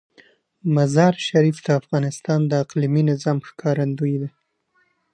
مزارشریف 0.75 1.57
د 1.63 1.67
افغانستان 1.79 2.39
د 2.47 2.51
اقلیمي 2.63 3.03
نظام 3.11 3.37
ښکارندوی 3.47 4.15
ده. 4.21 4.29